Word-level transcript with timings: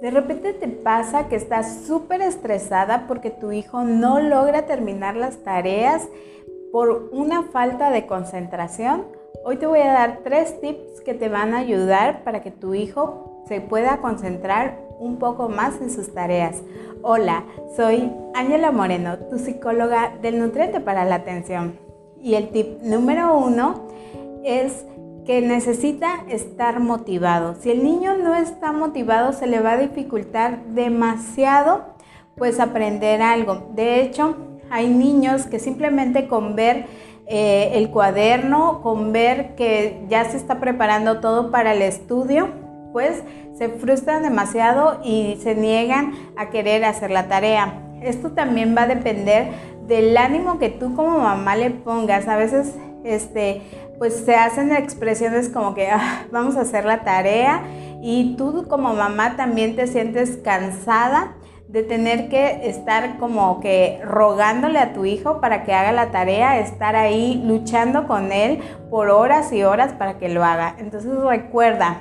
De 0.00 0.10
repente 0.10 0.54
te 0.54 0.66
pasa 0.66 1.28
que 1.28 1.36
estás 1.36 1.82
súper 1.86 2.22
estresada 2.22 3.04
porque 3.06 3.30
tu 3.30 3.52
hijo 3.52 3.84
no 3.84 4.18
logra 4.18 4.64
terminar 4.64 5.14
las 5.14 5.42
tareas 5.42 6.08
por 6.72 7.10
una 7.12 7.42
falta 7.42 7.90
de 7.90 8.06
concentración. 8.06 9.04
Hoy 9.44 9.56
te 9.56 9.66
voy 9.66 9.80
a 9.80 9.92
dar 9.92 10.20
tres 10.24 10.58
tips 10.62 11.02
que 11.04 11.12
te 11.12 11.28
van 11.28 11.52
a 11.52 11.58
ayudar 11.58 12.24
para 12.24 12.40
que 12.40 12.50
tu 12.50 12.72
hijo 12.72 13.42
se 13.46 13.60
pueda 13.60 13.98
concentrar 13.98 14.80
un 14.98 15.18
poco 15.18 15.50
más 15.50 15.78
en 15.82 15.90
sus 15.90 16.14
tareas. 16.14 16.62
Hola, 17.02 17.44
soy 17.76 18.10
Ángela 18.34 18.70
Moreno, 18.70 19.18
tu 19.18 19.38
psicóloga 19.38 20.14
del 20.22 20.38
nutriente 20.38 20.80
para 20.80 21.04
la 21.04 21.16
atención. 21.16 21.78
Y 22.18 22.36
el 22.36 22.48
tip 22.48 22.80
número 22.82 23.36
uno 23.36 23.86
es 24.44 24.86
que 25.30 25.42
necesita 25.42 26.24
estar 26.28 26.80
motivado. 26.80 27.54
Si 27.60 27.70
el 27.70 27.84
niño 27.84 28.16
no 28.16 28.34
está 28.34 28.72
motivado, 28.72 29.32
se 29.32 29.46
le 29.46 29.60
va 29.60 29.74
a 29.74 29.76
dificultar 29.76 30.64
demasiado 30.64 31.84
pues 32.34 32.58
aprender 32.58 33.22
algo. 33.22 33.70
De 33.76 34.00
hecho, 34.00 34.36
hay 34.70 34.88
niños 34.88 35.46
que 35.46 35.60
simplemente 35.60 36.26
con 36.26 36.56
ver 36.56 36.86
eh, 37.28 37.70
el 37.74 37.90
cuaderno, 37.90 38.82
con 38.82 39.12
ver 39.12 39.54
que 39.54 40.04
ya 40.08 40.24
se 40.24 40.36
está 40.36 40.58
preparando 40.58 41.20
todo 41.20 41.52
para 41.52 41.74
el 41.74 41.82
estudio, 41.82 42.48
pues 42.92 43.22
se 43.56 43.68
frustran 43.68 44.24
demasiado 44.24 45.00
y 45.04 45.38
se 45.40 45.54
niegan 45.54 46.12
a 46.36 46.50
querer 46.50 46.84
hacer 46.84 47.12
la 47.12 47.28
tarea. 47.28 47.80
Esto 48.02 48.32
también 48.32 48.74
va 48.76 48.82
a 48.82 48.88
depender 48.88 49.50
del 49.86 50.16
ánimo 50.16 50.58
que 50.58 50.70
tú 50.70 50.96
como 50.96 51.18
mamá 51.18 51.54
le 51.54 51.70
pongas. 51.70 52.26
A 52.26 52.34
veces 52.34 52.74
este, 53.04 53.62
pues 54.00 54.16
se 54.24 54.34
hacen 54.34 54.72
expresiones 54.72 55.50
como 55.50 55.74
que 55.74 55.90
ah, 55.90 56.24
vamos 56.32 56.56
a 56.56 56.62
hacer 56.62 56.86
la 56.86 57.02
tarea 57.04 57.62
y 58.00 58.34
tú 58.36 58.66
como 58.66 58.94
mamá 58.94 59.36
también 59.36 59.76
te 59.76 59.86
sientes 59.86 60.38
cansada 60.42 61.34
de 61.68 61.82
tener 61.82 62.30
que 62.30 62.66
estar 62.70 63.18
como 63.18 63.60
que 63.60 64.00
rogándole 64.02 64.78
a 64.78 64.94
tu 64.94 65.04
hijo 65.04 65.42
para 65.42 65.64
que 65.64 65.74
haga 65.74 65.92
la 65.92 66.10
tarea, 66.10 66.60
estar 66.60 66.96
ahí 66.96 67.42
luchando 67.44 68.06
con 68.08 68.32
él 68.32 68.60
por 68.88 69.10
horas 69.10 69.52
y 69.52 69.64
horas 69.64 69.92
para 69.92 70.16
que 70.16 70.30
lo 70.30 70.42
haga. 70.44 70.76
Entonces 70.78 71.14
recuerda, 71.14 72.00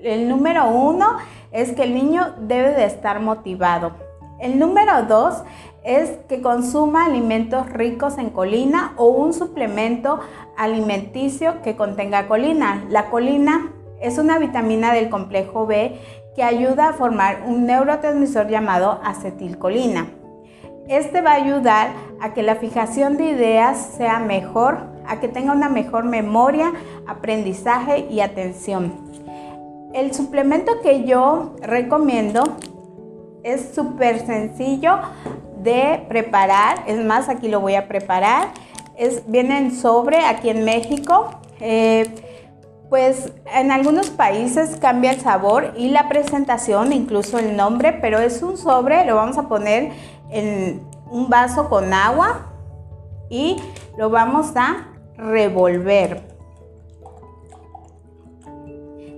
el 0.00 0.28
número 0.28 0.66
uno 0.66 1.16
es 1.52 1.70
que 1.74 1.84
el 1.84 1.94
niño 1.94 2.34
debe 2.40 2.72
de 2.72 2.86
estar 2.86 3.20
motivado. 3.20 3.92
El 4.40 4.58
número 4.58 5.04
dos 5.04 5.44
es 5.86 6.10
que 6.28 6.42
consuma 6.42 7.06
alimentos 7.06 7.70
ricos 7.72 8.18
en 8.18 8.30
colina 8.30 8.92
o 8.96 9.06
un 9.06 9.32
suplemento 9.32 10.18
alimenticio 10.56 11.62
que 11.62 11.76
contenga 11.76 12.26
colina. 12.26 12.84
La 12.90 13.08
colina 13.08 13.72
es 14.00 14.18
una 14.18 14.38
vitamina 14.38 14.92
del 14.92 15.08
complejo 15.08 15.64
B 15.64 15.96
que 16.34 16.42
ayuda 16.42 16.88
a 16.88 16.92
formar 16.92 17.44
un 17.46 17.66
neurotransmisor 17.66 18.48
llamado 18.48 19.00
acetilcolina. 19.04 20.08
Este 20.88 21.20
va 21.20 21.32
a 21.32 21.36
ayudar 21.36 21.90
a 22.20 22.34
que 22.34 22.42
la 22.42 22.56
fijación 22.56 23.16
de 23.16 23.30
ideas 23.30 23.94
sea 23.96 24.18
mejor, 24.18 24.78
a 25.06 25.20
que 25.20 25.28
tenga 25.28 25.52
una 25.52 25.68
mejor 25.68 26.04
memoria, 26.04 26.72
aprendizaje 27.06 28.06
y 28.10 28.20
atención. 28.20 28.92
El 29.94 30.12
suplemento 30.12 30.80
que 30.82 31.04
yo 31.04 31.54
recomiendo 31.62 32.42
es 33.46 33.72
súper 33.74 34.26
sencillo 34.26 34.98
de 35.66 36.02
preparar. 36.08 36.84
Es 36.86 37.04
más, 37.04 37.28
aquí 37.28 37.48
lo 37.48 37.60
voy 37.60 37.74
a 37.74 37.88
preparar. 37.88 38.48
Es, 38.96 39.30
viene 39.30 39.58
en 39.58 39.76
sobre 39.76 40.24
aquí 40.24 40.48
en 40.48 40.64
México. 40.64 41.30
Eh, 41.60 42.06
pues 42.88 43.32
en 43.52 43.72
algunos 43.72 44.10
países 44.10 44.76
cambia 44.80 45.10
el 45.10 45.20
sabor 45.20 45.74
y 45.76 45.88
la 45.88 46.08
presentación, 46.08 46.92
incluso 46.92 47.38
el 47.38 47.56
nombre, 47.56 47.92
pero 47.92 48.20
es 48.20 48.42
un 48.42 48.56
sobre, 48.56 49.04
lo 49.04 49.16
vamos 49.16 49.36
a 49.38 49.48
poner 49.48 49.90
en 50.30 50.82
un 51.10 51.28
vaso 51.28 51.68
con 51.68 51.92
agua 51.92 52.52
y 53.28 53.56
lo 53.98 54.08
vamos 54.08 54.52
a 54.54 54.88
revolver. 55.16 56.22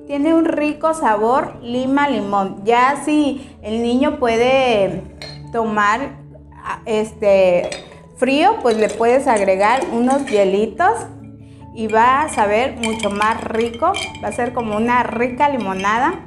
Tiene 0.06 0.32
un 0.32 0.46
rico 0.46 0.94
sabor 0.94 1.56
lima-limón. 1.60 2.64
Ya 2.64 3.02
si 3.04 3.54
el 3.60 3.82
niño 3.82 4.18
puede 4.18 5.02
tomar 5.52 6.27
este 6.88 7.68
frío, 8.16 8.56
pues 8.62 8.76
le 8.78 8.88
puedes 8.88 9.28
agregar 9.28 9.82
unos 9.92 10.26
hielitos 10.26 10.94
y 11.74 11.86
va 11.86 12.22
a 12.22 12.28
saber 12.28 12.76
mucho 12.76 13.10
más 13.10 13.44
rico. 13.44 13.92
Va 14.24 14.28
a 14.28 14.32
ser 14.32 14.52
como 14.52 14.76
una 14.76 15.02
rica 15.02 15.48
limonada. 15.50 16.26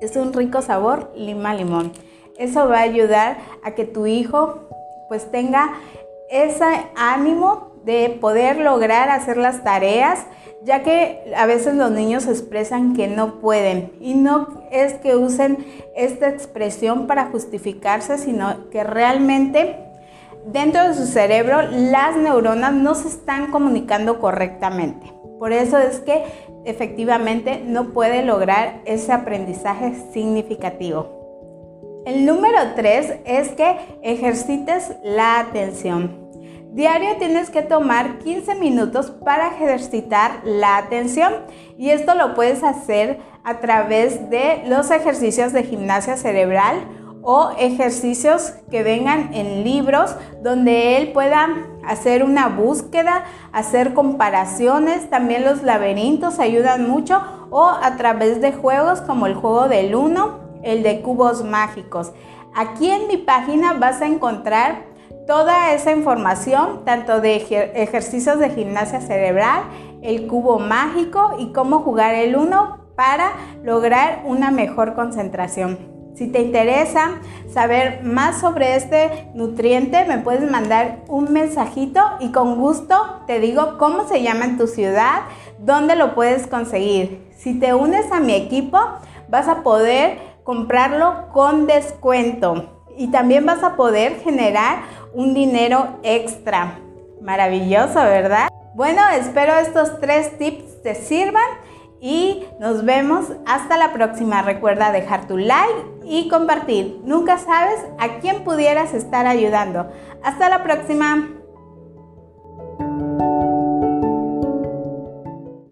Es 0.00 0.14
un 0.16 0.32
rico 0.32 0.60
sabor 0.60 1.12
lima 1.16 1.54
limón. 1.54 1.92
Eso 2.38 2.68
va 2.68 2.78
a 2.78 2.82
ayudar 2.82 3.38
a 3.64 3.72
que 3.72 3.84
tu 3.84 4.06
hijo 4.06 4.60
pues 5.08 5.30
tenga 5.30 5.74
ese 6.30 6.86
ánimo 6.94 7.73
de 7.84 8.16
poder 8.20 8.58
lograr 8.58 9.08
hacer 9.10 9.36
las 9.36 9.62
tareas 9.62 10.26
ya 10.64 10.82
que 10.82 11.32
a 11.36 11.46
veces 11.46 11.74
los 11.74 11.90
niños 11.90 12.26
expresan 12.26 12.94
que 12.94 13.06
no 13.06 13.38
pueden 13.40 13.92
y 14.00 14.14
no 14.14 14.62
es 14.70 14.94
que 14.94 15.14
usen 15.14 15.58
esta 15.94 16.28
expresión 16.28 17.06
para 17.06 17.26
justificarse, 17.26 18.16
sino 18.16 18.70
que 18.70 18.82
realmente 18.82 19.76
dentro 20.46 20.88
de 20.88 20.94
su 20.94 21.06
cerebro 21.06 21.60
las 21.70 22.16
neuronas 22.16 22.72
no 22.72 22.94
se 22.94 23.08
están 23.08 23.50
comunicando 23.50 24.18
correctamente. 24.20 25.12
Por 25.38 25.52
eso 25.52 25.78
es 25.78 26.00
que 26.00 26.24
efectivamente 26.64 27.62
no 27.64 27.92
puede 27.92 28.24
lograr 28.24 28.80
ese 28.86 29.12
aprendizaje 29.12 29.94
significativo. 30.14 32.02
El 32.06 32.24
número 32.24 32.58
tres 32.74 33.14
es 33.26 33.48
que 33.50 33.76
ejercites 34.02 34.92
la 35.02 35.40
atención. 35.40 36.23
Diario 36.74 37.10
tienes 37.20 37.50
que 37.50 37.62
tomar 37.62 38.18
15 38.18 38.56
minutos 38.56 39.12
para 39.24 39.46
ejercitar 39.46 40.40
la 40.42 40.76
atención 40.76 41.32
y 41.78 41.90
esto 41.90 42.16
lo 42.16 42.34
puedes 42.34 42.64
hacer 42.64 43.20
a 43.44 43.60
través 43.60 44.28
de 44.28 44.64
los 44.66 44.90
ejercicios 44.90 45.52
de 45.52 45.62
gimnasia 45.62 46.16
cerebral 46.16 46.80
o 47.22 47.52
ejercicios 47.60 48.54
que 48.72 48.82
vengan 48.82 49.32
en 49.34 49.62
libros 49.62 50.16
donde 50.42 50.96
él 50.96 51.12
pueda 51.12 51.46
hacer 51.86 52.24
una 52.24 52.48
búsqueda, 52.48 53.22
hacer 53.52 53.94
comparaciones, 53.94 55.08
también 55.08 55.44
los 55.44 55.62
laberintos 55.62 56.40
ayudan 56.40 56.90
mucho 56.90 57.22
o 57.50 57.68
a 57.68 57.94
través 57.96 58.40
de 58.40 58.50
juegos 58.50 59.00
como 59.00 59.28
el 59.28 59.34
juego 59.34 59.68
del 59.68 59.94
uno, 59.94 60.40
el 60.64 60.82
de 60.82 61.02
cubos 61.02 61.44
mágicos. 61.44 62.10
Aquí 62.52 62.90
en 62.90 63.06
mi 63.06 63.16
página 63.16 63.74
vas 63.74 64.02
a 64.02 64.06
encontrar 64.06 64.92
Toda 65.26 65.72
esa 65.72 65.90
información, 65.90 66.84
tanto 66.84 67.22
de 67.22 67.36
ejercicios 67.76 68.38
de 68.38 68.50
gimnasia 68.50 69.00
cerebral, 69.00 69.62
el 70.02 70.26
cubo 70.26 70.58
mágico 70.58 71.36
y 71.38 71.50
cómo 71.52 71.78
jugar 71.78 72.14
el 72.14 72.36
uno 72.36 72.84
para 72.94 73.32
lograr 73.62 74.22
una 74.26 74.50
mejor 74.50 74.94
concentración. 74.94 75.78
Si 76.14 76.28
te 76.28 76.42
interesa 76.42 77.12
saber 77.50 78.04
más 78.04 78.38
sobre 78.38 78.76
este 78.76 79.30
nutriente, 79.34 80.04
me 80.04 80.18
puedes 80.18 80.48
mandar 80.48 81.00
un 81.08 81.32
mensajito 81.32 82.02
y 82.20 82.30
con 82.30 82.60
gusto 82.60 83.22
te 83.26 83.40
digo 83.40 83.78
cómo 83.78 84.06
se 84.06 84.22
llama 84.22 84.44
en 84.44 84.58
tu 84.58 84.66
ciudad, 84.66 85.22
dónde 85.58 85.96
lo 85.96 86.14
puedes 86.14 86.46
conseguir. 86.46 87.32
Si 87.34 87.58
te 87.58 87.72
unes 87.72 88.12
a 88.12 88.20
mi 88.20 88.34
equipo, 88.34 88.78
vas 89.30 89.48
a 89.48 89.62
poder 89.62 90.18
comprarlo 90.44 91.28
con 91.32 91.66
descuento 91.66 92.83
y 92.96 93.08
también 93.08 93.46
vas 93.46 93.62
a 93.62 93.76
poder 93.76 94.20
generar 94.20 94.82
un 95.12 95.34
dinero 95.34 95.98
extra. 96.02 96.78
Maravilloso, 97.20 97.94
¿verdad? 97.94 98.48
Bueno, 98.74 99.02
espero 99.16 99.54
estos 99.54 100.00
tres 100.00 100.36
tips 100.38 100.82
te 100.82 100.94
sirvan 100.94 101.44
y 102.00 102.44
nos 102.60 102.84
vemos 102.84 103.26
hasta 103.46 103.78
la 103.78 103.92
próxima. 103.92 104.42
Recuerda 104.42 104.92
dejar 104.92 105.26
tu 105.26 105.38
like 105.38 105.84
y 106.04 106.28
compartir. 106.28 107.00
Nunca 107.04 107.38
sabes 107.38 107.80
a 107.98 108.20
quién 108.20 108.44
pudieras 108.44 108.92
estar 108.92 109.26
ayudando. 109.26 109.90
Hasta 110.22 110.48
la 110.48 110.62
próxima. 110.62 111.33